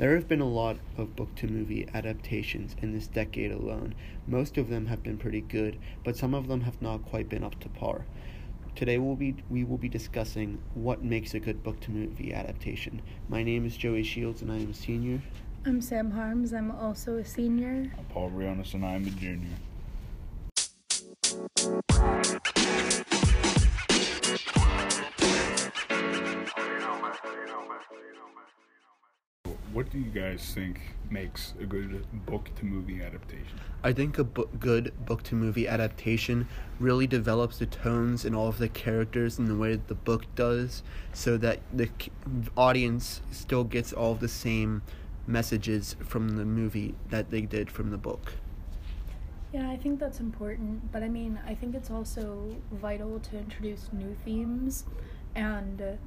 There 0.00 0.14
have 0.14 0.26
been 0.26 0.40
a 0.40 0.48
lot 0.48 0.78
of 0.96 1.14
book 1.14 1.34
to 1.34 1.46
movie 1.46 1.86
adaptations 1.92 2.74
in 2.80 2.94
this 2.94 3.06
decade 3.06 3.52
alone. 3.52 3.94
Most 4.26 4.56
of 4.56 4.70
them 4.70 4.86
have 4.86 5.02
been 5.02 5.18
pretty 5.18 5.42
good, 5.42 5.78
but 6.04 6.16
some 6.16 6.32
of 6.32 6.48
them 6.48 6.62
have 6.62 6.80
not 6.80 7.04
quite 7.04 7.28
been 7.28 7.44
up 7.44 7.60
to 7.60 7.68
par. 7.68 8.06
Today 8.74 8.96
we'll 8.96 9.14
be, 9.14 9.36
we 9.50 9.62
will 9.62 9.76
be 9.76 9.90
discussing 9.90 10.58
what 10.72 11.04
makes 11.04 11.34
a 11.34 11.38
good 11.38 11.62
book 11.62 11.80
to 11.80 11.90
movie 11.90 12.32
adaptation. 12.32 13.02
My 13.28 13.42
name 13.42 13.66
is 13.66 13.76
Joey 13.76 14.02
Shields 14.02 14.40
and 14.40 14.50
I 14.50 14.56
am 14.56 14.70
a 14.70 14.74
senior. 14.74 15.20
I'm 15.66 15.82
Sam 15.82 16.12
Harms. 16.12 16.54
I'm 16.54 16.70
also 16.70 17.18
a 17.18 17.24
senior. 17.26 17.92
I'm 17.98 18.04
Paul 18.06 18.30
Briones 18.30 18.72
and 18.72 18.86
I'm 18.86 19.06
a 19.06 19.10
junior. 19.10 19.50
What 29.72 29.90
do 29.90 29.98
you 29.98 30.10
guys 30.10 30.52
think 30.52 30.80
makes 31.10 31.54
a 31.60 31.64
good 31.64 32.04
book 32.26 32.50
to 32.56 32.64
movie 32.64 33.00
adaptation? 33.02 33.60
I 33.84 33.92
think 33.92 34.18
a 34.18 34.24
bo- 34.24 34.48
good 34.58 34.92
book 35.06 35.22
to 35.24 35.34
movie 35.36 35.68
adaptation 35.68 36.48
really 36.80 37.06
develops 37.06 37.58
the 37.58 37.66
tones 37.66 38.24
and 38.24 38.34
all 38.34 38.48
of 38.48 38.58
the 38.58 38.68
characters 38.68 39.38
in 39.38 39.44
the 39.46 39.54
way 39.56 39.70
that 39.72 39.86
the 39.86 39.94
book 39.94 40.24
does, 40.34 40.82
so 41.12 41.36
that 41.38 41.60
the 41.72 41.88
c- 42.00 42.10
audience 42.56 43.20
still 43.30 43.62
gets 43.64 43.92
all 43.92 44.12
of 44.12 44.20
the 44.20 44.28
same 44.28 44.82
messages 45.26 45.94
from 46.00 46.30
the 46.30 46.44
movie 46.44 46.94
that 47.10 47.30
they 47.30 47.42
did 47.42 47.70
from 47.70 47.90
the 47.90 47.98
book. 47.98 48.32
Yeah, 49.52 49.70
I 49.70 49.76
think 49.76 50.00
that's 50.00 50.20
important, 50.20 50.90
but 50.90 51.02
I 51.02 51.08
mean, 51.08 51.38
I 51.46 51.54
think 51.54 51.74
it's 51.74 51.90
also 51.90 52.56
vital 52.72 53.20
to 53.20 53.38
introduce 53.38 53.88
new 53.92 54.16
themes 54.24 54.84
and 55.34 55.78
to 55.78 55.98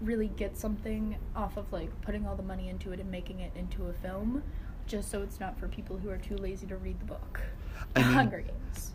really 0.00 0.28
get 0.28 0.56
something 0.56 1.16
off 1.36 1.56
of 1.56 1.72
like 1.72 1.88
putting 2.02 2.26
all 2.26 2.36
the 2.36 2.42
money 2.42 2.68
into 2.68 2.92
it 2.92 3.00
and 3.00 3.10
making 3.10 3.40
it 3.40 3.52
into 3.56 3.86
a 3.86 3.92
film, 3.92 4.42
just 4.86 5.10
so 5.10 5.22
it's 5.22 5.40
not 5.40 5.58
for 5.58 5.68
people 5.68 5.96
who 5.96 6.10
are 6.10 6.18
too 6.18 6.36
lazy 6.36 6.66
to 6.66 6.76
read 6.76 6.98
the 7.00 7.06
book. 7.06 7.40
I 7.96 8.02
mean- 8.02 8.12
Hunger 8.12 8.40
Games. 8.40 8.92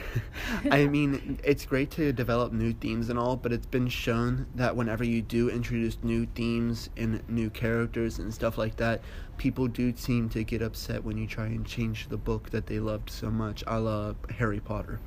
I 0.70 0.86
mean, 0.86 1.38
it's 1.44 1.66
great 1.66 1.90
to 1.92 2.12
develop 2.12 2.52
new 2.52 2.72
themes 2.72 3.10
and 3.10 3.18
all, 3.18 3.36
but 3.36 3.52
it's 3.52 3.66
been 3.66 3.88
shown 3.88 4.46
that 4.54 4.74
whenever 4.74 5.04
you 5.04 5.22
do 5.22 5.50
introduce 5.50 5.98
new 6.02 6.26
themes 6.34 6.88
and 6.96 7.22
new 7.28 7.50
characters 7.50 8.18
and 8.18 8.32
stuff 8.32 8.58
like 8.58 8.76
that, 8.76 9.02
people 9.36 9.66
do 9.68 9.94
seem 9.96 10.28
to 10.30 10.44
get 10.44 10.62
upset 10.62 11.04
when 11.04 11.16
you 11.18 11.26
try 11.26 11.46
and 11.46 11.66
change 11.66 12.08
the 12.08 12.16
book 12.16 12.50
that 12.50 12.66
they 12.66 12.78
loved 12.80 13.10
so 13.10 13.30
much, 13.30 13.62
a 13.66 13.78
la 13.78 14.14
Harry 14.30 14.60
Potter. 14.60 15.00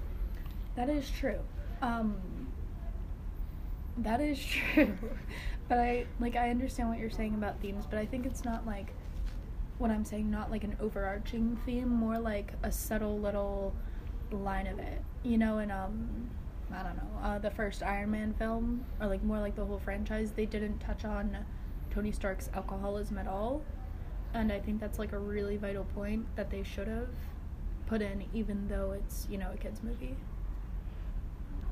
That 0.75 0.90
is 0.90 1.09
true. 1.09 1.40
Um, 1.81 2.16
that 3.98 4.22
is 4.22 4.40
true. 4.74 4.98
but 5.68 5.78
I 5.80 6.06
like 6.20 6.36
I 6.36 6.50
understand 6.50 6.90
what 6.90 7.00
you're 7.00 7.10
saying 7.10 7.34
about 7.34 7.60
themes, 7.62 7.86
but 7.90 8.00
I 8.00 8.06
think 8.06 8.26
it's 8.26 8.44
not 8.44 8.66
like 8.66 8.94
what 9.78 9.92
I'm 9.92 10.06
saying 10.06 10.30
not 10.30 10.52
like 10.52 10.64
an 10.64 10.76
overarching 10.80 11.58
theme, 11.66 11.90
more 11.90 12.18
like 12.18 12.54
a 12.64 12.72
subtle 12.72 13.20
little 13.20 13.74
line 14.32 14.68
of 14.68 14.80
it. 14.80 15.02
You 15.24 15.38
know, 15.38 15.60
in 15.60 15.72
um 15.72 16.30
I 16.74 16.84
don't 16.84 16.98
know, 16.98 17.20
uh, 17.22 17.40
the 17.40 17.52
first 17.52 17.84
Iron 17.84 18.12
Man 18.12 18.34
film 18.34 18.86
or 19.00 19.08
like 19.08 19.24
more 19.24 19.40
like 19.40 19.56
the 19.56 19.66
whole 19.66 19.80
franchise, 19.80 20.32
they 20.32 20.46
didn't 20.46 20.80
touch 20.80 21.06
on 21.06 21.38
Tony 21.92 22.12
Stark's 22.12 22.50
alcoholism 22.54 23.18
at 23.18 23.28
all. 23.28 23.62
And 24.34 24.52
I 24.52 24.59
think 24.59 24.80
that's 24.82 25.00
like 25.00 25.14
a 25.14 25.20
really 25.20 25.58
vital 25.58 25.86
point 25.96 26.26
that 26.36 26.50
they 26.50 26.64
should 26.64 26.88
have 26.88 27.08
put 27.86 28.02
in 28.02 28.26
even 28.34 28.68
though 28.68 28.92
it's, 28.92 29.28
you 29.30 29.38
know, 29.38 29.52
a 29.54 29.58
kids 29.58 29.82
movie. 29.84 30.16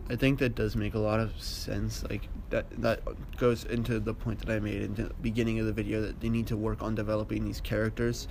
I 0.10 0.18
think 0.18 0.40
that 0.40 0.56
does 0.56 0.76
make 0.76 0.96
a 0.96 1.00
lot 1.00 1.20
of 1.20 1.42
sense. 1.42 2.04
Like 2.10 2.28
that 2.50 2.70
that 2.82 3.02
goes 3.38 3.64
into 3.64 4.00
the 4.00 4.14
point 4.14 4.40
that 4.40 4.50
I 4.50 4.60
made 4.60 4.82
in 4.82 4.96
the 4.96 5.12
beginning 5.22 5.60
of 5.60 5.66
the 5.66 5.74
video 5.74 6.02
that 6.02 6.20
they 6.20 6.30
need 6.30 6.48
to 6.48 6.58
work 6.58 6.82
on 6.82 6.94
developing 6.96 7.46
these 7.46 7.62
characters 7.62 8.28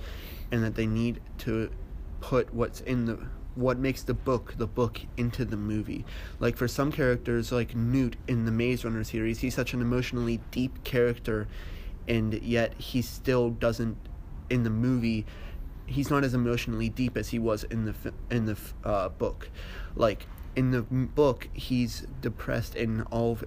and 0.51 0.63
that 0.63 0.75
they 0.75 0.85
need 0.85 1.19
to 1.39 1.71
put 2.21 2.53
what's 2.53 2.81
in 2.81 3.05
the 3.05 3.19
what 3.55 3.77
makes 3.77 4.03
the 4.03 4.13
book 4.13 4.53
the 4.57 4.67
book 4.67 5.01
into 5.17 5.45
the 5.45 5.57
movie. 5.57 6.05
Like 6.39 6.57
for 6.57 6.67
some 6.67 6.91
characters 6.91 7.51
like 7.51 7.75
Newt 7.75 8.17
in 8.27 8.45
the 8.45 8.51
Maze 8.51 8.85
Runner 8.85 9.03
series, 9.03 9.39
he's 9.39 9.55
such 9.55 9.73
an 9.73 9.81
emotionally 9.81 10.41
deep 10.51 10.83
character 10.83 11.47
and 12.07 12.33
yet 12.43 12.79
he 12.79 13.01
still 13.01 13.49
doesn't 13.49 13.97
in 14.49 14.63
the 14.63 14.69
movie 14.69 15.25
he's 15.85 16.09
not 16.09 16.23
as 16.23 16.33
emotionally 16.33 16.89
deep 16.89 17.17
as 17.17 17.29
he 17.29 17.39
was 17.39 17.63
in 17.65 17.85
the 17.85 18.13
in 18.29 18.45
the 18.45 18.57
uh, 18.83 19.09
book. 19.09 19.49
Like 19.95 20.27
in 20.55 20.71
the 20.71 20.81
book, 20.83 21.47
he's 21.53 22.05
depressed 22.21 22.75
and 22.75 23.03
all 23.11 23.31
of, 23.33 23.43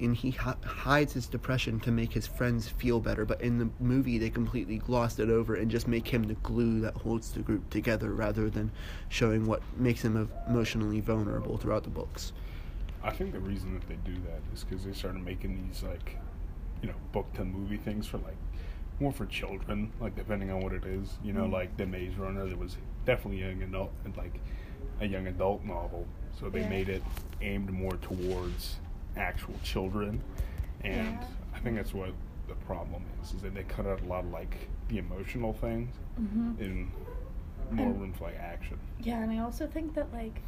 and 0.00 0.16
he 0.16 0.30
hi- 0.30 0.56
hides 0.64 1.12
his 1.12 1.26
depression 1.26 1.78
to 1.80 1.90
make 1.90 2.12
his 2.12 2.26
friends 2.26 2.68
feel 2.68 3.00
better. 3.00 3.24
But 3.24 3.40
in 3.42 3.58
the 3.58 3.68
movie, 3.80 4.16
they 4.18 4.30
completely 4.30 4.78
glossed 4.78 5.20
it 5.20 5.28
over 5.28 5.54
and 5.56 5.70
just 5.70 5.86
make 5.86 6.08
him 6.08 6.22
the 6.24 6.34
glue 6.34 6.80
that 6.80 6.94
holds 6.94 7.32
the 7.32 7.40
group 7.40 7.68
together, 7.70 8.12
rather 8.12 8.48
than 8.48 8.70
showing 9.10 9.46
what 9.46 9.62
makes 9.76 10.02
him 10.02 10.30
emotionally 10.48 11.00
vulnerable 11.00 11.58
throughout 11.58 11.84
the 11.84 11.90
books. 11.90 12.32
I 13.02 13.10
think 13.10 13.32
the 13.32 13.40
reason 13.40 13.74
that 13.74 13.86
they 13.88 13.96
do 14.10 14.14
that 14.22 14.40
is 14.54 14.64
because 14.64 14.84
they 14.84 14.92
started 14.92 15.22
making 15.22 15.62
these 15.66 15.82
like, 15.82 16.16
you 16.82 16.88
know, 16.88 16.94
book 17.12 17.32
to 17.34 17.44
movie 17.44 17.76
things 17.76 18.06
for 18.06 18.18
like 18.18 18.36
more 19.00 19.12
for 19.12 19.26
children, 19.26 19.92
like 20.00 20.16
depending 20.16 20.50
on 20.50 20.60
what 20.60 20.72
it 20.72 20.84
is. 20.84 21.18
You 21.22 21.32
know, 21.32 21.44
Mm. 21.44 21.52
like 21.52 21.76
the 21.76 21.86
Maze 21.86 22.16
Runner, 22.16 22.46
there 22.46 22.56
was 22.56 22.76
definitely 23.04 23.40
young 23.40 23.62
adult 23.62 23.92
and 24.04 24.16
like 24.16 24.40
a 25.00 25.06
young 25.06 25.26
adult 25.28 25.64
novel, 25.64 26.06
so 26.38 26.48
they 26.48 26.60
Yeah. 26.60 26.68
made 26.68 26.88
it 26.88 27.02
aimed 27.40 27.70
more 27.70 27.96
towards 27.96 28.76
actual 29.16 29.54
children, 29.62 30.22
and 30.84 31.12
Yeah. 31.20 31.24
I 31.54 31.58
think 31.60 31.76
that's 31.76 31.92
what 31.94 32.12
the 32.46 32.54
problem 32.54 33.02
is, 33.22 33.34
is 33.34 33.42
that 33.42 33.54
they 33.54 33.64
cut 33.64 33.86
out 33.86 34.00
a 34.00 34.04
lot 34.04 34.24
of 34.24 34.30
like 34.30 34.68
the 34.88 34.98
emotional 34.98 35.52
things 35.52 35.94
Mm-hmm. 36.20 36.62
and 36.62 36.90
more 37.70 37.86
And- 37.88 38.00
room 38.00 38.12
for 38.12 38.24
like 38.24 38.36
action. 38.38 38.78
Yeah, 39.00 39.22
and 39.22 39.30
I 39.32 39.38
also 39.38 39.66
think 39.66 39.94
that 39.94 40.12
like 40.12 40.40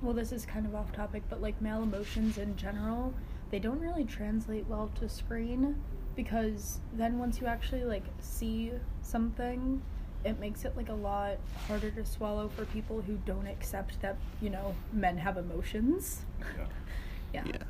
well 0.00 0.14
this 0.14 0.30
is 0.32 0.46
kind 0.46 0.64
of 0.64 0.74
off 0.74 0.92
topic, 0.92 1.22
but 1.28 1.40
like 1.42 1.60
male 1.60 1.82
emotions 1.82 2.38
in 2.38 2.56
general, 2.56 3.12
they 3.50 3.58
don't 3.58 3.80
really 3.80 4.04
translate 4.04 4.66
well 4.68 4.88
to 4.96 5.08
screen 5.08 5.76
because 6.14 6.80
then 6.92 7.18
once 7.18 7.40
you 7.40 7.46
actually 7.46 7.84
like 7.84 8.04
see 8.20 8.72
something, 9.02 9.82
it 10.24 10.38
makes 10.40 10.64
it 10.64 10.76
like 10.76 10.88
a 10.88 10.94
lot 10.94 11.38
harder 11.66 11.90
to 11.90 12.04
swallow 12.04 12.48
for 12.48 12.64
people 12.66 13.02
who 13.02 13.18
don't 13.24 13.46
accept 13.46 14.00
that, 14.02 14.16
you 14.40 14.50
know, 14.50 14.74
men 14.92 15.16
have 15.18 15.36
emotions. 15.36 16.22
Yeah. 16.40 16.46
yeah. 17.34 17.42
Yeah. 17.46 17.62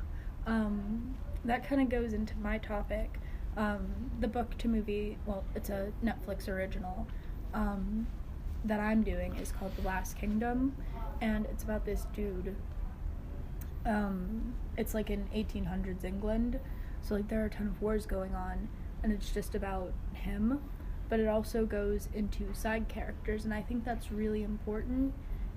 Um, 0.47 1.15
that 1.45 1.67
kind 1.67 1.81
of 1.81 1.89
goes 1.89 2.13
into 2.13 2.35
my 2.37 2.57
topic. 2.57 3.19
Um, 3.55 4.11
the 4.19 4.27
book 4.27 4.57
to 4.59 4.67
movie, 4.67 5.17
well, 5.25 5.43
it's 5.55 5.69
a 5.69 5.91
Netflix 6.03 6.47
original 6.47 7.07
um, 7.53 8.07
that 8.65 8.79
I'm 8.79 9.03
doing 9.03 9.35
is 9.35 9.51
called 9.51 9.75
The 9.75 9.81
Last 9.83 10.17
Kingdom, 10.17 10.75
and 11.21 11.45
it's 11.45 11.63
about 11.63 11.85
this 11.85 12.05
dude. 12.13 12.55
Um, 13.85 14.53
it's 14.77 14.93
like 14.93 15.09
in 15.09 15.27
1800s 15.35 16.03
England, 16.03 16.59
so 17.01 17.15
like 17.15 17.27
there 17.27 17.41
are 17.41 17.45
a 17.45 17.49
ton 17.49 17.67
of 17.67 17.81
wars 17.81 18.05
going 18.05 18.35
on, 18.35 18.69
and 19.03 19.11
it's 19.11 19.31
just 19.31 19.55
about 19.55 19.93
him. 20.13 20.61
But 21.09 21.19
it 21.19 21.27
also 21.27 21.65
goes 21.65 22.07
into 22.13 22.53
side 22.53 22.87
characters, 22.87 23.43
and 23.43 23.53
I 23.53 23.61
think 23.61 23.83
that's 23.83 24.11
really 24.11 24.43
important 24.43 25.13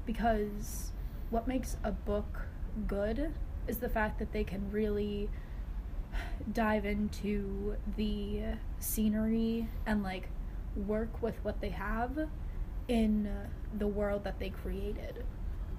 because 0.07 0.93
what 1.31 1.47
makes 1.47 1.77
a 1.85 1.93
book 1.93 2.47
good 2.87 3.33
is 3.69 3.79
the 3.79 3.89
fact 3.89 4.19
that 4.19 4.33
they 4.33 4.45
can 4.45 4.71
really 4.71 5.29
dive 6.53 6.85
into 6.85 7.77
the 7.97 8.43
scenery 8.79 9.69
and 9.87 10.03
like 10.03 10.29
work 10.75 11.23
with 11.23 11.37
what 11.43 11.61
they 11.61 11.69
have 11.69 12.29
in 12.89 13.31
the 13.79 13.87
world 13.87 14.25
that 14.25 14.39
they 14.39 14.51
created. 14.51 15.25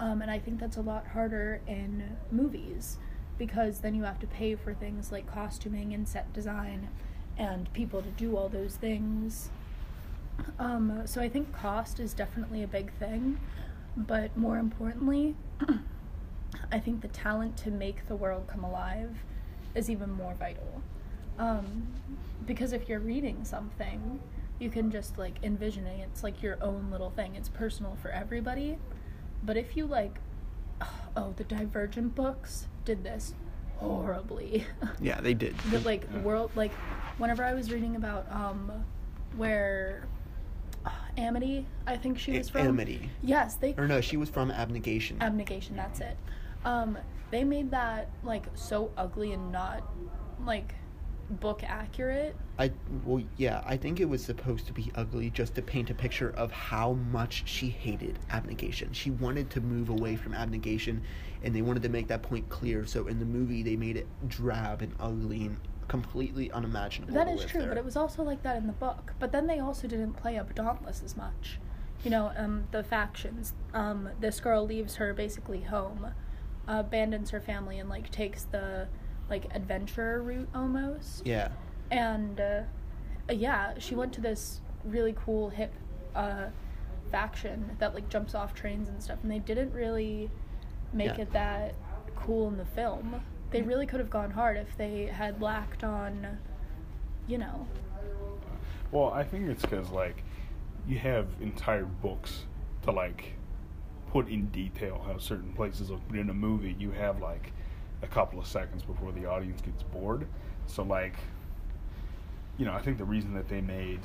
Um, 0.00 0.22
and 0.22 0.30
I 0.30 0.38
think 0.38 0.58
that's 0.58 0.76
a 0.76 0.82
lot 0.82 1.06
harder 1.08 1.60
in 1.66 2.16
movies 2.30 2.98
because 3.38 3.80
then 3.80 3.94
you 3.94 4.04
have 4.04 4.18
to 4.20 4.26
pay 4.26 4.54
for 4.54 4.74
things 4.74 5.12
like 5.12 5.26
costuming 5.32 5.92
and 5.92 6.08
set 6.08 6.32
design 6.32 6.88
and 7.36 7.72
people 7.72 8.00
to 8.02 8.10
do 8.10 8.36
all 8.36 8.48
those 8.48 8.76
things. 8.76 9.50
Um, 10.58 11.02
so 11.06 11.20
I 11.20 11.28
think 11.28 11.52
cost 11.52 12.00
is 12.00 12.14
definitely 12.14 12.62
a 12.62 12.66
big 12.68 12.92
thing, 12.98 13.38
but 13.96 14.36
more 14.36 14.58
importantly, 14.58 15.34
I 16.72 16.78
think 16.78 17.00
the 17.00 17.08
talent 17.08 17.56
to 17.58 17.70
make 17.70 18.06
the 18.08 18.16
world 18.16 18.46
come 18.46 18.64
alive 18.64 19.16
is 19.74 19.90
even 19.90 20.10
more 20.12 20.34
vital. 20.34 20.82
Um, 21.38 21.88
because 22.46 22.72
if 22.72 22.88
you're 22.88 23.00
reading 23.00 23.44
something, 23.44 24.20
you 24.60 24.70
can 24.70 24.90
just 24.90 25.18
like 25.18 25.36
envision 25.42 25.86
it. 25.86 26.00
It's 26.12 26.22
like 26.22 26.42
your 26.42 26.56
own 26.62 26.90
little 26.90 27.10
thing. 27.10 27.34
It's 27.34 27.48
personal 27.48 27.96
for 28.00 28.10
everybody. 28.10 28.78
But 29.42 29.56
if 29.56 29.76
you 29.76 29.86
like, 29.86 30.18
oh, 31.16 31.34
the 31.36 31.44
Divergent 31.44 32.14
books 32.14 32.68
did 32.84 33.02
this 33.02 33.34
horribly. 33.78 34.64
Yeah, 35.00 35.20
they 35.20 35.34
did. 35.34 35.56
the 35.70 35.80
like 35.80 36.06
Yeah. 36.12 36.20
world 36.20 36.50
like 36.54 36.72
whenever 37.18 37.42
I 37.44 37.52
was 37.54 37.70
reading 37.72 37.96
about 37.96 38.30
um 38.30 38.70
where 39.36 40.06
Amity, 41.16 41.66
I 41.86 41.96
think 41.96 42.18
she 42.18 42.36
was 42.36 42.48
from. 42.48 42.66
Amity. 42.66 43.10
Yes, 43.22 43.54
they 43.56 43.74
Or 43.78 43.86
no, 43.86 44.00
she 44.00 44.16
was 44.16 44.28
from 44.28 44.50
Abnegation. 44.50 45.18
abnegation 45.20 45.76
that's 45.76 46.00
it 46.00 46.16
um 46.64 46.98
they 47.30 47.44
made 47.44 47.70
that 47.70 48.10
like 48.22 48.44
so 48.54 48.90
ugly 48.96 49.32
and 49.32 49.50
not 49.52 49.82
like 50.44 50.74
book 51.30 51.62
accurate. 51.64 52.36
I 52.58 52.70
well 53.04 53.22
yeah, 53.36 53.62
I 53.66 53.76
think 53.76 53.98
it 53.98 54.04
was 54.08 54.22
supposed 54.22 54.66
to 54.66 54.72
be 54.72 54.92
ugly 54.94 55.30
just 55.30 55.54
to 55.54 55.62
paint 55.62 55.90
a 55.90 55.94
picture 55.94 56.30
of 56.36 56.52
how 56.52 56.92
much 57.10 57.42
she 57.46 57.68
hated 57.68 58.18
abnegation. 58.30 58.92
She 58.92 59.10
wanted 59.10 59.50
to 59.50 59.60
move 59.60 59.88
away 59.88 60.16
from 60.16 60.34
abnegation 60.34 61.02
and 61.42 61.54
they 61.54 61.62
wanted 61.62 61.82
to 61.84 61.88
make 61.88 62.08
that 62.08 62.22
point 62.22 62.48
clear. 62.50 62.84
So 62.86 63.06
in 63.08 63.18
the 63.18 63.24
movie 63.24 63.62
they 63.62 63.74
made 63.76 63.96
it 63.96 64.06
drab 64.28 64.82
and 64.82 64.94
ugly 65.00 65.46
and 65.46 65.56
completely 65.88 66.50
unimaginable. 66.50 67.14
That 67.14 67.28
is 67.28 67.44
true, 67.44 67.60
there. 67.60 67.68
but 67.70 67.78
it 67.78 67.84
was 67.84 67.96
also 67.96 68.22
like 68.22 68.42
that 68.42 68.56
in 68.56 68.66
the 68.66 68.72
book. 68.72 69.12
But 69.18 69.32
then 69.32 69.46
they 69.46 69.58
also 69.58 69.86
didn't 69.88 70.14
play 70.14 70.38
up 70.38 70.54
Dauntless 70.54 71.02
as 71.04 71.16
much. 71.16 71.58
You 72.04 72.10
know, 72.10 72.32
um, 72.36 72.64
the 72.70 72.82
factions. 72.84 73.54
Um, 73.72 74.10
this 74.20 74.40
girl 74.40 74.64
leaves 74.66 74.96
her 74.96 75.14
basically 75.14 75.62
home, 75.62 76.08
abandons 76.68 77.30
her 77.30 77.40
family, 77.40 77.78
and 77.78 77.88
like 77.88 78.10
takes 78.10 78.44
the 78.44 78.88
like 79.30 79.46
adventurer 79.54 80.22
route 80.22 80.48
almost. 80.54 81.26
Yeah. 81.26 81.48
And 81.90 82.40
uh, 82.40 82.62
yeah, 83.30 83.74
she 83.78 83.94
went 83.94 84.12
to 84.14 84.20
this 84.20 84.60
really 84.84 85.14
cool 85.16 85.48
hip 85.50 85.72
uh, 86.14 86.46
faction 87.10 87.76
that 87.78 87.94
like 87.94 88.08
jumps 88.08 88.34
off 88.34 88.54
trains 88.54 88.88
and 88.88 89.02
stuff, 89.02 89.18
and 89.22 89.30
they 89.30 89.38
didn't 89.38 89.72
really 89.72 90.30
make 90.92 91.16
Yeah. 91.16 91.22
it 91.22 91.32
that 91.32 91.74
cool 92.16 92.48
in 92.48 92.56
the 92.58 92.64
film. 92.64 93.22
They 93.54 93.62
really 93.62 93.86
could 93.86 94.00
have 94.00 94.10
gone 94.10 94.32
hard 94.32 94.56
if 94.56 94.76
they 94.76 95.06
had 95.06 95.40
lacked 95.40 95.84
on, 95.84 96.38
you 97.28 97.38
know, 97.38 97.68
Well, 98.90 99.12
I 99.12 99.22
think 99.22 99.48
it's 99.48 99.62
because 99.62 99.90
like 99.90 100.24
you 100.88 100.98
have 100.98 101.28
entire 101.40 101.84
books 101.84 102.46
to 102.82 102.90
like 102.90 103.34
put 104.10 104.28
in 104.28 104.46
detail 104.46 105.00
how 105.06 105.18
certain 105.18 105.52
places 105.52 105.88
look, 105.90 106.00
but 106.08 106.18
in 106.18 106.30
a 106.30 106.34
movie 106.34 106.74
you 106.80 106.90
have 106.90 107.20
like 107.20 107.52
a 108.02 108.08
couple 108.08 108.40
of 108.40 108.46
seconds 108.48 108.82
before 108.82 109.12
the 109.12 109.24
audience 109.26 109.60
gets 109.60 109.84
bored. 109.84 110.26
So 110.66 110.82
like, 110.82 111.14
you 112.58 112.66
know, 112.66 112.72
I 112.72 112.82
think 112.82 112.98
the 112.98 113.04
reason 113.04 113.34
that 113.34 113.48
they 113.48 113.60
made 113.60 114.00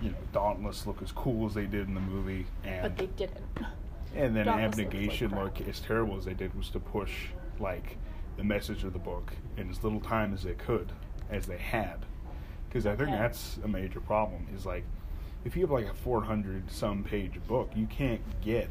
you 0.00 0.10
know 0.10 0.16
Dauntless 0.32 0.86
look 0.86 1.02
as 1.02 1.10
cool 1.10 1.44
as 1.44 1.54
they 1.54 1.66
did 1.66 1.88
in 1.88 1.94
the 1.94 2.00
movie, 2.00 2.46
and 2.62 2.82
but 2.82 2.96
they 2.96 3.06
didn't. 3.06 3.58
and 4.14 4.36
then 4.36 4.46
Dauntless 4.46 4.78
looked 4.78 4.94
like 4.94 5.02
abnegation 5.02 5.30
crap. 5.30 5.42
look 5.42 5.68
as 5.68 5.80
terrible 5.80 6.16
as 6.16 6.24
they 6.24 6.34
did 6.34 6.54
was 6.54 6.70
to 6.70 6.78
push 6.78 7.26
like 7.58 7.96
the 8.40 8.44
message 8.46 8.84
of 8.84 8.94
the 8.94 8.98
book 8.98 9.34
in 9.58 9.68
as 9.68 9.84
little 9.84 10.00
time 10.00 10.32
as 10.32 10.44
they 10.44 10.54
could 10.54 10.90
as 11.30 11.44
they 11.44 11.58
had 11.58 12.06
because 12.66 12.86
i 12.86 12.96
think 12.96 13.10
Okay. 13.10 13.18
that's 13.18 13.58
a 13.64 13.68
major 13.68 14.00
problem 14.00 14.46
is 14.56 14.64
like 14.64 14.82
if 15.44 15.54
you 15.56 15.60
have 15.60 15.70
like 15.70 15.84
a 15.84 15.92
400 15.92 16.70
some 16.70 17.04
page 17.04 17.34
book 17.46 17.70
you 17.76 17.86
can't 17.86 18.22
get 18.40 18.70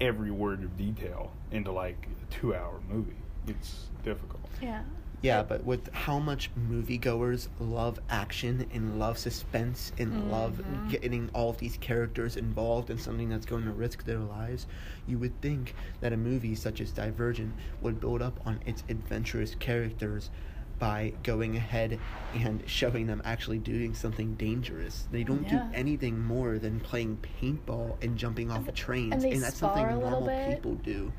every 0.00 0.30
word 0.30 0.62
of 0.62 0.76
detail 0.76 1.32
into 1.50 1.72
like 1.72 2.06
a 2.22 2.32
two 2.32 2.54
hour 2.54 2.78
movie 2.88 3.16
it's 3.48 3.86
difficult 4.04 4.40
Yeah. 4.62 4.82
Yeah, 5.22 5.42
but 5.42 5.64
with 5.64 5.92
how 5.92 6.18
much 6.18 6.50
moviegoers 6.56 7.48
love 7.58 8.00
action 8.08 8.66
and 8.72 8.98
love 8.98 9.18
suspense 9.18 9.92
and 9.98 10.30
love 10.30 10.62
Mhm. 10.64 10.90
getting 10.90 11.28
all 11.34 11.50
of 11.50 11.58
these 11.58 11.76
characters 11.76 12.36
involved 12.38 12.88
in 12.88 12.96
something 12.98 13.28
that's 13.28 13.44
going 13.44 13.64
to 13.64 13.72
risk 13.72 14.04
their 14.04 14.18
lives, 14.20 14.66
you 15.06 15.18
would 15.18 15.38
think 15.42 15.74
that 16.00 16.12
a 16.14 16.16
movie 16.16 16.54
such 16.54 16.80
as 16.80 16.90
Divergent 16.92 17.52
would 17.82 18.00
build 18.00 18.22
up 18.22 18.40
on 18.46 18.60
its 18.64 18.82
adventurous 18.88 19.54
characters 19.56 20.30
by 20.78 21.12
going 21.22 21.54
ahead 21.54 21.98
and 22.34 22.62
showing 22.64 23.06
them 23.06 23.20
actually 23.22 23.58
doing 23.58 23.92
something 23.92 24.34
dangerous. 24.36 25.06
They 25.12 25.24
don't 25.24 25.42
Yeah. 25.42 25.68
do 25.68 25.74
anything 25.74 26.18
more 26.18 26.58
than 26.58 26.80
playing 26.80 27.18
paintball 27.18 28.02
and 28.02 28.16
jumping 28.16 28.50
off 28.50 28.66
And 28.68 28.74
trains, 28.74 29.12
and 29.12 29.22
they 29.22 29.36
that's 29.36 29.58
something 29.58 29.82
spar 29.84 29.90
a 29.90 29.94
little 29.96 30.10
normal 30.22 30.28
bit. 30.28 30.54
people 30.54 30.76
do. 30.76 31.12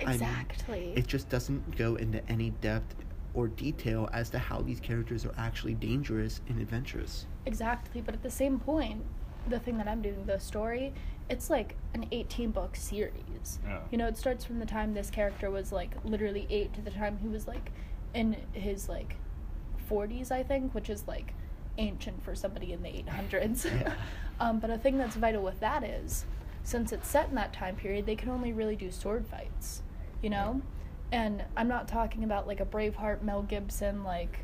I 0.00 0.04
mean, 0.06 0.14
Exactly. 0.14 0.92
it 0.96 1.06
just 1.06 1.28
doesn't 1.28 1.76
go 1.76 1.94
into 1.94 2.28
any 2.28 2.50
depth 2.50 2.96
or 3.34 3.48
detail 3.48 4.08
as 4.12 4.30
to 4.30 4.38
how 4.38 4.60
these 4.60 4.80
characters 4.80 5.26
are 5.26 5.34
actually 5.36 5.74
dangerous 5.74 6.40
and 6.48 6.60
adventurous. 6.60 7.26
Exactly, 7.46 8.00
but 8.00 8.14
at 8.14 8.22
the 8.22 8.30
same 8.30 8.58
point, 8.58 9.04
the 9.48 9.58
thing 9.58 9.76
that 9.78 9.88
I'm 9.88 10.00
doing, 10.00 10.24
the 10.24 10.38
story, 10.38 10.94
it's 11.28 11.50
like 11.50 11.76
an 11.94 12.06
18 12.12 12.50
book 12.50 12.76
series. 12.76 13.58
Yeah. 13.64 13.80
You 13.90 13.98
know, 13.98 14.06
it 14.06 14.16
starts 14.16 14.44
from 14.44 14.58
the 14.58 14.66
time 14.66 14.94
this 14.94 15.10
character 15.10 15.50
was 15.50 15.72
like 15.72 15.92
literally 16.04 16.46
8 16.48 16.72
to 16.74 16.80
the 16.80 16.90
time 16.90 17.18
he 17.18 17.28
was 17.28 17.46
like 17.46 17.72
in 18.14 18.36
his 18.52 18.88
like 18.88 19.16
40s, 19.90 20.30
I 20.30 20.42
think, 20.42 20.74
which 20.74 20.88
is 20.88 21.06
like 21.06 21.34
ancient 21.76 22.22
for 22.24 22.34
somebody 22.34 22.72
in 22.72 22.82
the 22.82 22.88
800s. 22.88 23.64
Yeah. 23.80 23.94
um, 24.40 24.60
but 24.60 24.70
a 24.70 24.78
thing 24.78 24.98
that's 24.98 25.16
vital 25.16 25.42
with 25.42 25.60
that 25.60 25.84
is 25.84 26.24
since 26.62 26.92
it's 26.92 27.08
set 27.08 27.28
in 27.28 27.34
that 27.34 27.52
time 27.52 27.76
period, 27.76 28.06
they 28.06 28.16
can 28.16 28.30
only 28.30 28.52
really 28.52 28.76
do 28.76 28.90
sword 28.90 29.26
fights, 29.26 29.82
you 30.22 30.30
know? 30.30 30.62
And 31.12 31.44
I'm 31.56 31.68
not 31.68 31.86
talking 31.88 32.24
about 32.24 32.46
like 32.46 32.60
a 32.60 32.66
Braveheart 32.66 33.22
Mel 33.22 33.42
Gibson, 33.42 34.04
like, 34.04 34.40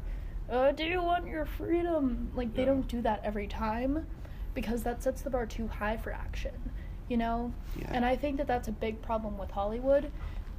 uh, 0.50 0.72
do 0.72 0.84
you 0.84 1.02
want 1.02 1.26
your 1.26 1.44
freedom? 1.44 2.30
Like, 2.34 2.54
they 2.54 2.62
Yeah. 2.62 2.68
don't 2.68 2.88
do 2.88 3.00
that 3.02 3.20
every 3.24 3.46
time 3.46 4.06
because 4.54 4.82
that 4.82 5.02
sets 5.02 5.22
the 5.22 5.30
bar 5.30 5.46
too 5.46 5.68
high 5.68 5.96
for 5.96 6.12
action, 6.12 6.72
you 7.08 7.16
know? 7.16 7.52
Yeah. 7.78 7.86
And 7.90 8.04
I 8.04 8.16
think 8.16 8.36
that 8.38 8.46
that's 8.48 8.68
a 8.68 8.72
big 8.72 9.00
problem 9.00 9.38
with 9.38 9.50
Hollywood. 9.52 10.10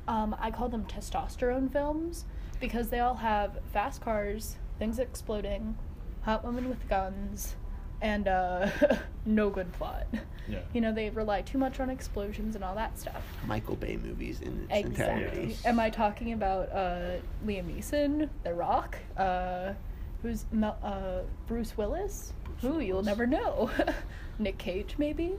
Um, 0.08 0.36
I 0.40 0.50
call 0.52 0.70
them 0.70 0.86
testosterone 0.86 1.72
films 1.72 2.26
because 2.60 2.90
they 2.90 3.00
all 3.00 3.16
have 3.16 3.60
fast 3.74 4.02
cars, 4.02 4.58
things 4.80 4.98
exploding, 4.98 5.78
hot 6.22 6.44
women 6.46 6.70
with 6.70 6.88
guns, 6.90 7.56
and 8.02 8.28
uh, 8.28 8.70
no 9.26 9.50
good 9.50 9.72
plot. 9.74 10.08
Yeah. 10.48 10.60
You 10.74 10.82
know, 10.82 10.92
they 10.94 11.10
rely 11.12 11.42
too 11.42 11.58
much 11.58 11.80
on 11.80 11.90
explosions 11.90 12.56
and 12.56 12.64
all 12.64 12.76
that 12.76 12.98
stuff. 12.98 13.22
Michael 13.46 13.76
Bay 13.76 13.96
movies 13.98 14.42
in 14.42 14.68
its 14.70 14.88
Exactly. 14.88 15.24
entirety. 15.24 15.58
Am 15.66 15.80
I 15.80 15.90
talking 15.90 16.34
about 16.34 16.72
uh, 16.72 17.18
Liam 17.46 17.66
Neeson, 17.74 18.28
The 18.44 18.54
Rock, 18.54 18.98
uh, 19.18 19.74
who's 20.22 20.46
Mel- 20.52 20.80
uh, 20.84 21.20
Bruce 21.48 21.78
Willis? 21.78 22.34
Bruce 22.44 22.62
Who 22.74 22.80
you'll 22.80 23.04
never 23.04 23.26
know. 23.28 23.70
Nick 24.40 24.58
Cage, 24.58 24.96
maybe. 24.98 25.34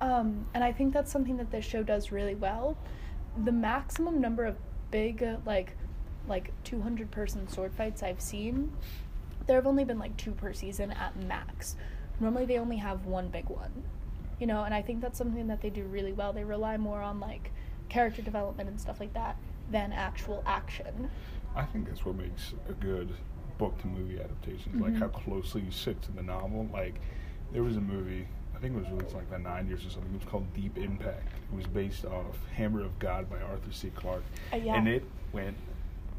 Um, 0.00 0.46
and 0.54 0.62
I 0.62 0.72
think 0.72 0.94
that's 0.94 1.10
something 1.10 1.36
that 1.38 1.50
this 1.50 1.64
show 1.64 1.82
does 1.82 2.12
really 2.12 2.36
well. 2.36 2.76
The 3.44 3.52
maximum 3.52 4.20
number 4.20 4.44
of 4.46 4.56
big, 4.90 5.22
uh, 5.22 5.36
like, 5.44 5.76
like 6.28 6.52
200 6.64 7.10
person 7.10 7.48
sword 7.48 7.74
fights 7.74 8.02
I've 8.02 8.20
seen, 8.20 8.72
there 9.48 9.56
have 9.56 9.66
only 9.66 9.84
been 9.84 9.98
like 9.98 10.16
two 10.16 10.30
per 10.30 10.52
season 10.52 10.92
at 10.92 11.16
max. 11.24 11.74
Normally 12.20 12.46
they 12.46 12.58
only 12.58 12.76
have 12.76 13.04
one 13.06 13.28
big 13.28 13.48
one 13.48 13.82
you 14.40 14.46
know 14.46 14.62
and 14.62 14.72
i 14.72 14.80
think 14.80 15.00
that's 15.00 15.18
something 15.18 15.48
that 15.48 15.60
they 15.60 15.68
do 15.68 15.82
really 15.82 16.12
well 16.12 16.32
they 16.32 16.44
rely 16.44 16.76
more 16.76 17.02
on 17.02 17.18
like 17.18 17.50
character 17.88 18.22
development 18.22 18.68
and 18.68 18.80
stuff 18.80 19.00
like 19.00 19.12
that 19.12 19.36
than 19.72 19.92
actual 19.92 20.44
action 20.46 21.10
I 21.58 21.64
think 21.64 21.88
that's 21.88 22.04
what 22.04 22.16
makes 22.16 22.54
a 22.68 22.72
good 22.72 23.12
book 23.58 23.76
to 23.80 23.88
movie 23.88 24.20
adaptation, 24.20 24.74
is 24.76 24.80
like 24.80 24.94
how 24.94 25.08
closely 25.08 25.62
you 25.62 25.70
sit 25.70 26.00
to 26.02 26.12
the 26.12 26.22
novel. 26.22 26.68
Like, 26.72 27.00
there 27.52 27.64
was 27.64 27.76
a 27.76 27.80
movie, 27.80 28.28
I 28.54 28.58
think 28.60 28.76
it 28.76 28.78
was 28.78 28.88
released 28.90 29.14
like 29.14 29.28
the 29.30 29.36
90s 29.36 29.86
or 29.86 29.90
something, 29.90 30.14
it 30.14 30.20
was 30.20 30.28
called 30.28 30.46
Deep 30.54 30.78
Impact. 30.78 31.26
It 31.52 31.56
was 31.56 31.66
based 31.66 32.04
off 32.04 32.36
Hammer 32.54 32.84
of 32.84 32.96
God 32.98 33.28
by 33.28 33.40
Arthur 33.40 33.72
C. 33.72 33.90
Clarke. 33.90 34.22
Uh, 34.52 34.56
yeah. 34.56 34.76
And 34.76 34.86
it 34.86 35.02
went 35.32 35.56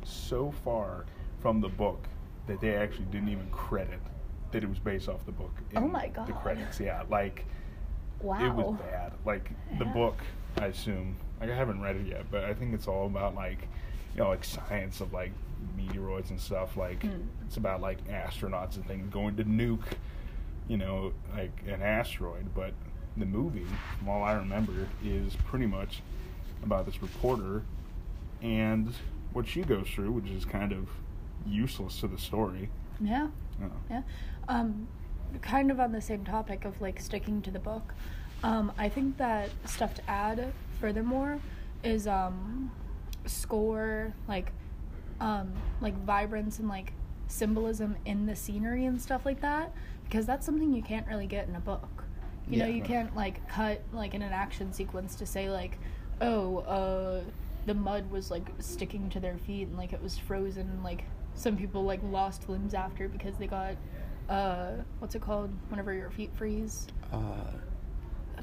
so 0.03 0.53
far 0.63 1.05
from 1.39 1.61
the 1.61 1.69
book 1.69 2.03
that 2.49 2.59
they 2.61 2.75
actually 2.75 3.05
didn't 3.05 3.29
even 3.29 3.49
credit 3.51 3.99
that 4.51 4.63
it 4.63 4.69
was 4.69 4.79
based 4.79 5.07
off 5.07 5.25
the 5.25 5.31
book. 5.31 5.51
Oh 5.75 5.81
my 5.87 6.07
god! 6.07 6.27
The 6.27 6.33
credits, 6.33 6.79
yeah. 6.79 7.03
Like, 7.09 7.45
wow 8.21 8.43
it 8.45 8.53
was 8.53 8.77
bad. 8.79 9.13
Like 9.25 9.51
the 9.77 9.85
book, 9.85 10.17
I 10.57 10.67
assume. 10.67 11.15
Like 11.39 11.51
I 11.51 11.55
haven't 11.55 11.81
read 11.81 11.95
it 11.95 12.07
yet, 12.07 12.25
but 12.31 12.43
I 12.43 12.53
think 12.53 12.73
it's 12.73 12.87
all 12.87 13.05
about 13.05 13.35
like, 13.35 13.67
you 14.15 14.21
know, 14.23 14.29
like 14.29 14.43
science 14.43 14.99
of 15.01 15.13
like 15.13 15.31
meteoroids 15.77 16.31
and 16.31 16.39
stuff. 16.39 16.75
Like 16.75 16.99
Mm. 17.01 17.27
it's 17.45 17.57
about 17.57 17.79
like 17.81 18.05
astronauts 18.07 18.75
and 18.75 18.85
things 18.87 19.07
going 19.13 19.35
to 19.37 19.43
nuke, 19.43 19.85
you 20.67 20.77
know, 20.77 21.13
like 21.35 21.51
an 21.67 21.81
asteroid. 21.81 22.47
But 22.55 22.73
the 23.17 23.25
movie, 23.25 23.67
from 23.99 24.09
all 24.09 24.23
I 24.23 24.33
remember, 24.33 24.87
is 25.03 25.35
pretty 25.45 25.67
much 25.67 26.01
about 26.63 26.85
this 26.87 27.01
reporter 27.01 27.61
and 28.41 28.93
what 29.33 29.47
she 29.47 29.61
goes 29.61 29.87
through, 29.87 30.11
which 30.11 30.29
is 30.29 30.43
kind 30.43 30.71
of 30.71 30.87
useless 31.47 31.99
to 32.01 32.07
the 32.07 32.17
story. 32.17 32.69
yeah. 32.99 33.27
Uh, 33.61 33.67
yeah. 33.89 34.01
Um 34.47 34.87
kind 35.41 35.69
of 35.69 35.79
on 35.79 35.91
the 35.91 36.01
same 36.01 36.23
topic 36.25 36.65
of 36.65 36.81
like 36.81 36.99
sticking 36.99 37.41
to 37.43 37.51
the 37.51 37.59
book. 37.59 37.93
Um 38.43 38.71
i 38.77 38.87
think 38.89 39.17
that 39.17 39.49
stuff 39.65 39.93
to 39.95 40.09
add 40.09 40.53
furthermore 40.79 41.39
is 41.83 42.07
um 42.07 42.71
score 43.25 44.13
like 44.27 44.51
um 45.19 45.51
like 45.81 45.95
vibrance 46.05 46.59
and 46.59 46.67
like 46.69 46.93
symbolism 47.27 47.95
in 48.05 48.25
the 48.25 48.35
scenery 48.35 48.85
and 48.85 48.99
stuff 49.01 49.25
like 49.25 49.41
that 49.41 49.71
because 50.05 50.25
that's 50.25 50.45
something 50.45 50.73
you 50.73 50.81
can't 50.81 51.05
really 51.07 51.27
get 51.27 51.47
in 51.47 51.55
a 51.55 51.59
book. 51.59 52.03
You 52.49 52.57
know 52.57 52.65
Yeah. 52.65 52.75
you 52.75 52.81
can't 52.81 53.15
like 53.15 53.47
cut 53.47 53.81
like 53.93 54.13
in 54.13 54.21
an 54.21 54.31
action 54.33 54.73
sequence 54.73 55.15
to 55.17 55.25
say 55.25 55.49
like 55.49 55.77
oh 56.21 56.59
uh 56.59 57.21
the 57.65 57.73
mud 57.75 58.09
was 58.09 58.31
like 58.31 58.47
sticking 58.59 59.09
to 59.11 59.19
their 59.19 59.37
feet 59.37 59.67
and 59.67 59.77
like 59.77 59.93
it 59.93 60.01
was 60.01 60.17
frozen 60.17 60.81
like 60.83 61.03
some 61.35 61.55
people 61.57 61.83
like 61.83 61.99
lost 62.03 62.47
limbs 62.49 62.73
after 62.73 63.07
because 63.07 63.35
they 63.37 63.47
got 63.47 63.75
uh 64.29 64.71
what's 64.99 65.15
it 65.15 65.21
called 65.21 65.51
whenever 65.69 65.93
your 65.93 66.09
feet 66.11 66.31
freeze 66.35 66.87
Uh, 67.11 67.17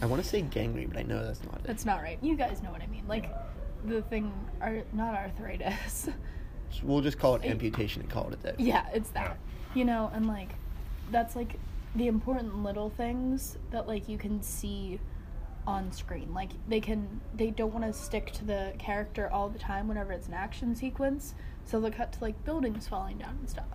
I 0.00 0.06
want 0.06 0.22
to 0.22 0.28
say 0.28 0.42
gangrene, 0.42 0.88
but 0.88 0.98
I 0.98 1.02
know 1.02 1.24
that's 1.24 1.42
not 1.44 1.54
it. 1.56 1.64
that's 1.64 1.84
not 1.84 2.02
right 2.02 2.18
you 2.22 2.36
guys 2.36 2.62
know 2.62 2.70
what 2.70 2.82
i 2.82 2.86
mean 2.88 3.04
like 3.08 3.30
the 3.84 4.02
thing 4.02 4.32
are 4.60 4.82
not 4.92 5.14
arthritis 5.14 6.08
we'll 6.82 7.00
just 7.00 7.18
call 7.18 7.36
it 7.36 7.44
It- 7.44 7.50
amputation 7.50 8.02
and 8.02 8.10
call 8.10 8.28
it 8.28 8.34
a 8.34 8.36
day. 8.36 8.54
Yeah, 8.58 8.86
it's 8.92 9.10
that. 9.10 9.38
You 9.74 9.84
know, 9.84 10.10
and 10.12 10.26
like 10.26 10.50
that's 11.10 11.36
like 11.36 11.58
the 11.94 12.06
important 12.08 12.62
little 12.62 12.90
things 12.90 13.56
that 13.70 13.86
like 13.86 14.08
you 14.08 14.18
can 14.18 14.42
see 14.42 14.98
on 15.66 15.92
screen. 15.92 16.34
Like 16.34 16.50
they 16.68 16.80
can 16.80 17.20
they 17.34 17.50
don't 17.50 17.72
want 17.72 17.84
to 17.86 17.92
stick 17.92 18.32
to 18.32 18.44
the 18.44 18.72
character 18.78 19.30
all 19.32 19.48
the 19.48 19.58
time 19.58 19.86
whenever 19.88 20.12
it's 20.12 20.26
an 20.28 20.34
action 20.34 20.74
sequence. 20.74 21.34
So 21.66 21.80
they'll 21.80 21.90
cut 21.90 22.12
to 22.14 22.20
like 22.20 22.42
buildings 22.44 22.88
falling 22.88 23.18
down 23.18 23.36
and 23.40 23.50
stuff. 23.50 23.66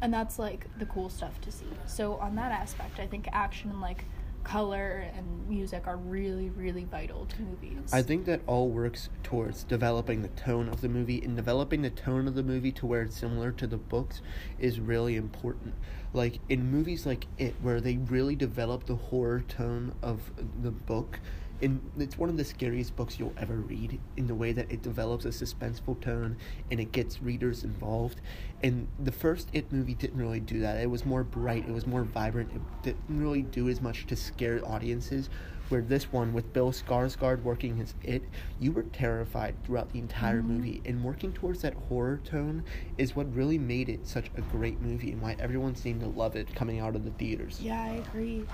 And 0.00 0.12
that's 0.12 0.38
like 0.38 0.66
the 0.78 0.86
cool 0.86 1.08
stuff 1.08 1.40
to 1.40 1.50
see. 1.50 1.66
So 1.86 2.14
on 2.16 2.36
that 2.36 2.52
aspect, 2.52 3.00
I 3.00 3.06
think 3.06 3.28
action 3.32 3.70
and 3.70 3.80
like 3.80 4.04
color 4.44 5.04
and 5.14 5.48
music 5.48 5.86
are 5.86 5.96
really 5.96 6.48
really 6.50 6.84
vital 6.84 7.26
to 7.26 7.42
movies. 7.42 7.92
I 7.92 8.02
think 8.02 8.24
that 8.26 8.40
all 8.46 8.68
works 8.68 9.10
towards 9.22 9.64
developing 9.64 10.22
the 10.22 10.28
tone 10.28 10.68
of 10.68 10.80
the 10.80 10.88
movie, 10.88 11.20
and 11.22 11.36
developing 11.36 11.82
the 11.82 11.90
tone 11.90 12.28
of 12.28 12.34
the 12.34 12.42
movie 12.42 12.72
to 12.72 12.86
where 12.86 13.02
it's 13.02 13.16
similar 13.16 13.50
to 13.52 13.66
the 13.66 13.76
books 13.76 14.22
is 14.58 14.80
really 14.80 15.16
important. 15.16 15.74
Like 16.12 16.38
in 16.48 16.70
movies 16.70 17.04
like 17.04 17.26
It, 17.36 17.56
where 17.60 17.80
they 17.80 17.96
really 17.96 18.36
develop 18.36 18.86
the 18.86 18.96
horror 18.96 19.40
tone 19.40 19.94
of 20.02 20.30
the 20.62 20.70
book, 20.70 21.20
and 21.62 21.80
it's 21.98 22.16
one 22.18 22.28
of 22.28 22.36
the 22.36 22.44
scariest 22.44 22.94
books 22.96 23.18
you'll 23.18 23.34
ever 23.38 23.56
read 23.56 23.98
in 24.16 24.26
the 24.26 24.34
way 24.34 24.52
that 24.52 24.70
it 24.70 24.82
develops 24.82 25.24
a 25.24 25.28
suspenseful 25.28 26.00
tone 26.00 26.36
and 26.70 26.78
it 26.80 26.92
gets 26.92 27.20
readers 27.22 27.64
involved. 27.64 28.20
And 28.62 28.88
the 29.02 29.12
first 29.12 29.48
It 29.52 29.72
movie 29.72 29.94
didn't 29.94 30.18
really 30.18 30.40
do 30.40 30.60
that. 30.60 30.78
It 30.78 30.90
was 30.90 31.04
more 31.04 31.24
bright, 31.24 31.68
it 31.68 31.72
was 31.72 31.86
more 31.86 32.02
vibrant, 32.04 32.50
it 32.54 32.60
didn't 32.82 33.18
really 33.20 33.42
do 33.42 33.68
as 33.68 33.80
much 33.80 34.06
to 34.06 34.16
scare 34.16 34.60
audiences. 34.66 35.30
Where 35.68 35.82
this 35.82 36.10
one, 36.10 36.32
with 36.32 36.54
Bill 36.54 36.72
Skarsgård 36.72 37.42
working 37.42 37.78
as 37.82 37.94
It, 38.02 38.22
you 38.58 38.72
were 38.72 38.84
terrified 38.84 39.54
throughout 39.64 39.92
the 39.92 39.98
entire 39.98 40.40
Mhm. 40.40 40.46
movie. 40.46 40.80
And 40.86 41.04
working 41.04 41.30
towards 41.30 41.60
that 41.60 41.74
horror 41.74 42.20
tone 42.24 42.62
is 42.96 43.14
what 43.14 43.30
really 43.34 43.58
made 43.58 43.90
it 43.90 44.06
such 44.06 44.30
a 44.38 44.40
great 44.40 44.80
movie 44.80 45.12
and 45.12 45.20
why 45.20 45.36
everyone 45.38 45.74
seemed 45.74 46.00
to 46.00 46.06
love 46.06 46.36
it 46.36 46.54
coming 46.54 46.78
out 46.78 46.96
of 46.96 47.04
the 47.04 47.10
theaters. 47.10 47.60
yeah, 47.62 47.82
I 47.82 47.88
agree. 48.08 48.46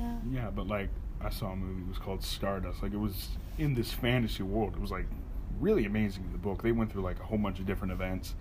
Yeah. 0.00 0.16
Yeah, 0.30 0.50
but 0.50 0.66
like 0.66 0.88
I 1.24 1.30
saw 1.30 1.52
a 1.52 1.56
movie. 1.56 1.82
It 1.82 1.88
was 1.88 1.98
called 1.98 2.22
Stardust. 2.22 2.82
Like 2.82 2.92
it 2.92 2.98
was 2.98 3.28
in 3.58 3.74
this 3.74 3.92
fantasy 3.92 4.42
world. 4.42 4.74
It 4.74 4.80
was 4.80 4.90
like 4.90 5.06
really 5.60 5.84
amazing 5.84 6.24
in 6.24 6.32
the 6.32 6.38
book. 6.38 6.62
They 6.62 6.72
went 6.72 6.92
through 6.92 7.02
like 7.02 7.20
a 7.20 7.24
whole 7.24 7.38
bunch 7.38 7.58
of 7.58 7.66
different 7.66 7.92
events, 7.92 8.34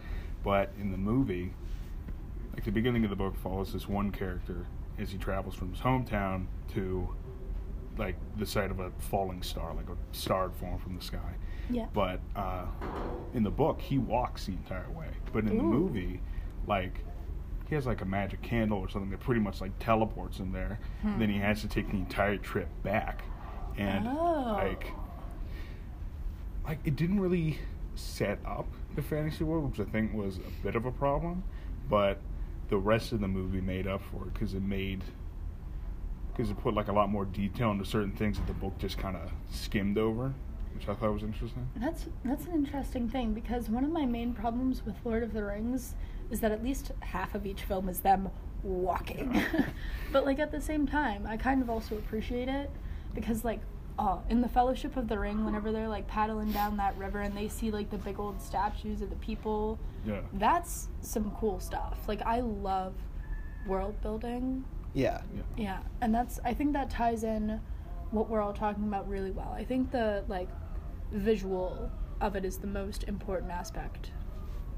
but 0.44 0.72
in 0.80 0.92
the 0.92 0.98
movie, 0.98 1.54
like 2.54 2.64
the 2.64 2.72
beginning 2.72 3.04
of 3.04 3.10
the 3.10 3.16
book 3.16 3.36
follows 3.38 3.74
this 3.74 3.88
one 3.88 4.12
character 4.12 4.66
as 4.98 5.12
he 5.12 5.18
travels 5.18 5.56
from 5.56 5.72
his 5.72 5.82
hometown 5.82 6.46
to 6.74 7.08
like 7.98 8.16
the 8.38 8.46
site 8.46 8.72
of 8.72 8.80
a 8.80 8.92
falling 8.98 9.44
star, 9.44 9.74
like 9.74 9.88
a 9.90 10.16
star 10.16 10.50
fallen 10.60 10.80
from 10.80 10.96
the 10.96 11.04
sky. 11.04 11.36
Yeah. 11.70 11.88
But 11.94 12.20
uh, 12.36 12.66
in 13.34 13.44
the 13.44 13.52
book, 13.52 13.80
he 13.80 13.98
walks 13.98 14.46
the 14.46 14.54
entire 14.54 14.90
way. 14.92 15.08
But 15.32 15.46
in 15.46 15.58
the 15.58 15.64
movie, 15.64 16.20
like 16.68 17.04
he 17.72 17.76
has 17.76 17.86
like 17.86 18.02
a 18.02 18.06
magic 18.06 18.42
candle 18.42 18.80
or 18.80 18.90
something 18.90 19.10
that 19.12 19.22
pretty 19.22 19.40
much 19.40 19.62
like 19.62 19.72
teleports 19.80 20.40
him 20.40 20.52
there. 20.52 20.78
Hmm. 21.04 21.20
Then 21.20 21.30
he 21.30 21.38
has 21.38 21.62
to 21.62 21.70
take 21.70 21.90
the 21.90 21.96
entire 21.96 22.36
trip 22.36 22.68
back, 22.84 23.24
and 23.78 24.06
Oh. 24.10 24.56
like, 24.62 24.88
like 26.66 26.80
it 26.84 26.98
didn't 26.98 27.22
really 27.22 27.60
set 27.96 28.40
up 28.46 28.66
the 28.98 29.02
fantasy 29.02 29.46
world, 29.46 29.72
which 29.72 29.80
I 29.88 29.90
think 29.90 30.14
was 30.14 30.40
a 30.40 30.64
bit 30.64 30.76
of 30.76 30.86
a 30.86 30.92
problem. 30.92 31.44
But 31.90 32.20
the 32.68 32.76
rest 32.78 33.14
of 33.14 33.22
the 33.22 33.30
movie 33.30 33.62
made 33.62 33.88
up 33.88 34.02
for 34.02 34.24
it 34.28 34.34
because 34.34 34.54
it 34.54 34.62
made 34.64 35.06
because 36.34 36.50
it 36.52 36.58
put 36.58 36.74
like 36.74 36.90
a 36.90 36.94
lot 36.94 37.10
more 37.10 37.24
detail 37.24 37.72
into 37.72 37.86
certain 37.86 38.12
things 38.12 38.38
that 38.38 38.48
the 38.48 38.54
book 38.54 38.78
just 38.80 38.98
kind 38.98 39.16
of 39.16 39.32
skimmed 39.50 39.98
over, 39.98 40.34
which 40.76 40.90
I 40.90 40.94
thought 40.96 41.14
was 41.14 41.24
interesting. 41.24 41.70
That's 41.78 42.08
that's 42.26 42.48
an 42.48 42.52
interesting 42.54 43.08
thing 43.08 43.32
because 43.34 43.70
one 43.70 43.86
of 43.86 43.92
my 43.92 44.06
main 44.06 44.34
problems 44.34 44.86
with 44.86 44.96
Lord 45.06 45.24
of 45.24 45.32
the 45.32 45.46
Rings 45.46 45.96
is 46.32 46.40
that 46.40 46.52
at 46.52 46.64
least 46.64 46.92
half 47.02 47.36
of 47.36 47.46
each 47.46 47.62
film 47.64 47.88
is 47.90 48.00
them 48.00 48.30
walking. 48.64 49.42
but 50.12 50.26
like 50.26 50.40
at 50.40 50.52
the 50.52 50.62
same 50.62 50.88
time, 50.88 51.26
I 51.28 51.38
kind 51.38 51.62
of 51.62 51.70
also 51.70 51.96
appreciate 51.98 52.48
it 52.48 52.70
because 53.14 53.44
like 53.46 53.60
oh, 54.00 54.22
in 54.30 54.42
the 54.42 54.48
Fellowship 54.48 54.98
of 54.98 55.08
the 55.08 55.20
Ring, 55.20 55.46
whenever 55.46 55.72
they're 55.72 55.88
like 55.90 56.08
paddling 56.08 56.52
down 56.52 56.78
that 56.78 56.98
river 56.98 57.22
and 57.22 57.36
they 57.38 57.48
see 57.48 57.70
like 57.70 57.92
the 57.92 57.98
big 57.98 58.20
old 58.20 58.42
statues 58.42 59.02
of 59.02 59.10
the 59.10 59.16
people, 59.18 59.78
Yeah. 60.06 60.22
that's 60.34 60.88
some 61.02 61.32
cool 61.40 61.60
stuff. 61.60 62.00
Like 62.08 62.22
I 62.24 62.40
love 62.40 62.96
world 63.68 64.02
building. 64.02 64.64
Yeah. 64.94 65.22
Yeah, 65.58 65.80
and 66.02 66.14
that's 66.16 66.40
I 66.44 66.54
think 66.54 66.74
that 66.74 66.90
ties 66.90 67.24
in 67.24 67.60
what 68.12 68.30
we're 68.30 68.42
all 68.42 68.54
talking 68.54 68.84
about 68.86 69.08
really 69.08 69.32
well. 69.32 69.54
I 69.56 69.64
think 69.64 69.92
the 69.92 70.24
like 70.28 70.50
visual 71.12 71.92
of 72.22 72.36
it 72.36 72.46
is 72.46 72.58
the 72.58 72.68
most 72.68 73.04
important 73.06 73.52
aspect 73.52 74.12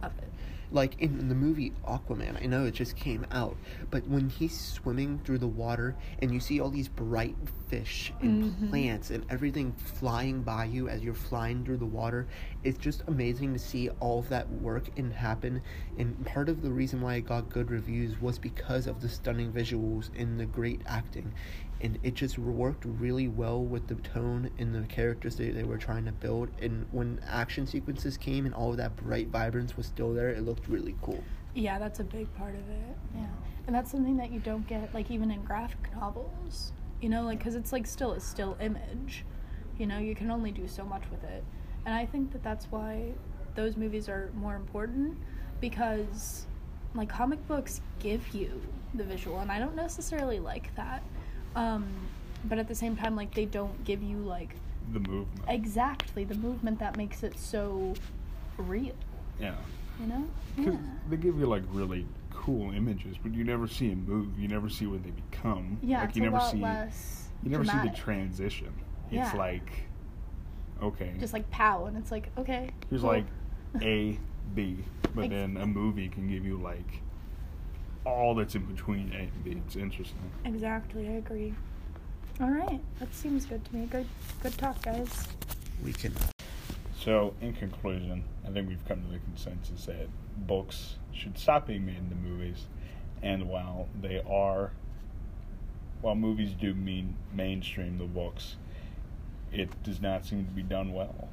of 0.01 0.11
it. 0.17 0.32
Like 0.73 0.99
in 0.99 1.29
the 1.29 1.35
movie 1.35 1.71
Aquaman, 1.87 2.41
I 2.41 2.47
know 2.47 2.65
it 2.65 2.73
just 2.73 2.95
came 2.95 3.25
out, 3.31 3.55
but 3.91 4.05
when 4.07 4.29
he's 4.29 4.59
swimming 4.59 5.19
through 5.23 5.37
the 5.37 5.47
water 5.47 5.95
and 6.19 6.33
you 6.33 6.39
see 6.39 6.59
all 6.59 6.69
these 6.69 6.89
bright 6.89 7.35
fish 7.69 8.11
and 8.21 8.43
Mhm. 8.43 8.69
plants 8.69 9.11
and 9.11 9.23
everything 9.29 9.71
flying 9.73 10.41
by 10.41 10.65
you 10.65 10.89
as 10.89 11.03
you're 11.03 11.13
flying 11.13 11.63
through 11.63 11.77
the 11.77 11.85
water, 11.85 12.27
it's 12.63 12.79
just 12.79 13.03
amazing 13.07 13.53
to 13.53 13.59
see 13.59 13.89
all 13.99 14.19
of 14.19 14.29
that 14.29 14.49
work 14.51 14.89
and 14.97 15.13
happen. 15.13 15.61
And 15.97 16.25
part 16.25 16.49
of 16.49 16.61
the 16.63 16.71
reason 16.71 17.01
why 17.01 17.15
it 17.15 17.27
got 17.27 17.49
good 17.49 17.69
reviews 17.69 18.19
was 18.19 18.39
because 18.39 18.87
of 18.87 18.99
the 18.99 19.09
stunning 19.09 19.51
visuals 19.51 20.09
and 20.17 20.39
the 20.39 20.45
great 20.45 20.81
acting. 20.87 21.31
And 21.83 21.99
it 22.01 22.15
just 22.15 22.39
worked 22.39 22.85
really 22.85 23.27
well 23.27 23.61
with 23.61 23.87
the 23.87 23.95
tone 23.95 24.49
and 24.57 24.73
the 24.73 24.87
characters 24.87 25.35
that 25.35 25.53
they 25.53 25.63
were 25.63 25.77
trying 25.77 26.05
to 26.05 26.13
build. 26.13 26.49
And 26.61 26.87
when 26.91 27.19
action 27.27 27.67
sequences 27.67 28.17
came 28.17 28.45
and 28.45 28.55
all 28.55 28.71
of 28.71 28.77
that 28.77 28.95
bright 28.95 29.27
vibrance 29.27 29.75
was 29.75 29.85
still 29.85 30.13
there, 30.13 30.29
it 30.29 30.45
looked 30.45 30.69
really 30.69 30.95
cool. 31.01 31.21
Yeah, 31.53 31.77
that's 31.77 31.99
a 31.99 32.03
big 32.03 32.33
part 32.35 32.55
of 32.55 32.67
it. 32.69 32.97
Yeah, 33.15 33.27
and 33.67 33.75
that's 33.75 33.91
something 33.91 34.17
that 34.17 34.31
you 34.31 34.39
don't 34.39 34.65
get 34.67 34.93
like 34.93 35.11
even 35.11 35.29
in 35.29 35.43
graphic 35.43 35.93
novels. 35.95 36.71
You 37.01 37.09
know, 37.09 37.23
like 37.23 37.39
because 37.39 37.55
it's 37.55 37.71
like 37.71 37.85
still 37.85 38.13
a 38.13 38.19
still 38.19 38.57
image. 38.59 39.25
You 39.77 39.85
know, 39.85 39.99
you 39.99 40.15
can 40.15 40.31
only 40.31 40.51
do 40.51 40.67
so 40.67 40.83
much 40.83 41.03
with 41.11 41.23
it, 41.23 41.43
and 41.85 41.93
I 41.93 42.05
think 42.05 42.31
that 42.31 42.43
that's 42.43 42.65
why 42.71 43.11
those 43.55 43.75
movies 43.77 44.07
are 44.07 44.31
more 44.35 44.55
important 44.55 45.17
because 45.59 46.45
like 46.95 47.09
comic 47.09 47.45
books 47.47 47.81
give 47.99 48.27
you 48.33 48.61
the 48.93 49.03
visual, 49.03 49.39
and 49.39 49.51
I 49.51 49.59
don't 49.59 49.75
necessarily 49.75 50.39
like 50.39 50.73
that. 50.75 51.03
Um, 51.55 51.85
but 52.45 52.57
at 52.57 52.67
the 52.67 52.75
same 52.75 52.95
time, 52.95 53.15
like 53.15 53.33
they 53.33 53.45
don't 53.45 53.83
give 53.85 54.01
you 54.03 54.17
like 54.17 54.55
The 54.91 54.99
movement. 54.99 55.45
exactly 55.47 56.23
the 56.23 56.35
movement 56.35 56.79
that 56.79 56.97
makes 56.97 57.23
it 57.23 57.37
so 57.37 57.93
real. 58.57 58.93
yeah. 59.39 59.55
You 59.99 60.07
know? 60.07 60.27
Because 60.55 60.73
Yeah. 60.73 60.79
they 61.09 61.17
give 61.17 61.37
you 61.37 61.45
like 61.45 61.63
really 61.71 62.05
cool 62.31 62.71
images, 62.73 63.15
but 63.21 63.33
you 63.33 63.43
never 63.43 63.67
see 63.67 63.89
them 63.89 64.05
move. 64.07 64.37
You 64.39 64.47
never 64.47 64.67
see 64.67 64.87
what 64.87 65.03
they 65.03 65.11
become. 65.11 65.77
Yeah, 65.83 65.99
like 65.99 66.09
it's 66.09 66.17
you 66.17 66.23
a 66.23 66.25
never 66.25 66.37
lot 66.37 66.51
see 66.51 66.57
less. 66.59 67.29
you 67.43 67.49
never 67.51 67.63
see 67.63 67.77
the 67.77 67.95
transition. 67.95 68.73
Yeah. 69.11 69.27
It's 69.27 69.35
like 69.35 69.69
okay. 70.81 71.13
Just 71.19 71.31
like 71.33 71.49
pow, 71.51 71.85
and 71.85 71.95
it's 71.95 72.11
like 72.11 72.29
okay. 72.39 72.71
Here's 72.89 73.01
cool. 73.01 73.11
like 73.11 73.25
A, 73.81 74.19
B, 74.55 74.77
but 75.15 75.25
Ex- 75.25 75.31
then 75.31 75.57
a 75.57 75.65
movie 75.67 76.09
can 76.09 76.27
give 76.27 76.43
you 76.43 76.57
like 76.57 77.01
all 78.05 78.35
that's 78.35 78.55
in 78.55 78.65
between 78.65 79.11
A 79.13 79.19
and 79.23 79.43
B. 79.43 79.61
It's 79.65 79.75
interesting. 79.75 80.17
exactly. 80.45 81.07
I 81.07 81.13
agree. 81.13 81.53
All 82.41 82.49
right, 82.49 82.81
that 82.99 83.13
seems 83.13 83.45
good 83.45 83.63
to 83.65 83.75
me. 83.75 83.85
Good, 83.85 84.07
good 84.41 84.57
talk, 84.57 84.81
guys. 84.81 85.27
We 85.83 85.93
can. 85.93 86.13
So, 86.99 87.35
in 87.41 87.53
conclusion, 87.53 88.23
I 88.47 88.51
think 88.51 88.69
we've 88.69 88.85
come 88.87 89.03
to 89.03 89.11
the 89.11 89.19
consensus 89.19 89.85
that 89.85 90.07
books 90.47 90.95
should 91.11 91.37
stop 91.37 91.67
being 91.67 91.85
made 91.85 91.97
into 91.97 92.15
movies, 92.15 92.65
and 93.21 93.47
while 93.49 93.87
they 94.01 94.21
are, 94.27 94.71
while 96.01 96.15
movies 96.15 96.53
do 96.59 96.73
mean 96.73 97.15
mainstream 97.33 97.97
the 97.99 98.05
books, 98.05 98.55
it 99.51 99.69
does 99.83 100.01
not 100.01 100.25
seem 100.25 100.45
to 100.45 100.51
be 100.51 100.63
done 100.63 100.91
well. 100.91 101.29